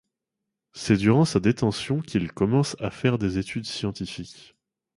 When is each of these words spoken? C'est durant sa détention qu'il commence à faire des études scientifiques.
C'est 0.73 0.97
durant 0.97 1.25
sa 1.25 1.39
détention 1.39 2.01
qu'il 2.01 2.31
commence 2.33 2.75
à 2.79 2.89
faire 2.89 3.19
des 3.19 3.37
études 3.37 3.67
scientifiques. 3.67 4.55